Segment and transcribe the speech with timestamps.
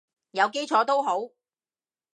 [0.31, 1.29] 有基礎都好